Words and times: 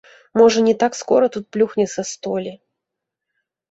Можа, 0.39 0.63
не 0.67 0.73
так 0.85 0.97
скора 1.01 1.29
тут 1.37 1.45
плюхне 1.59 1.87
са 1.95 2.09
столі. 2.17 2.59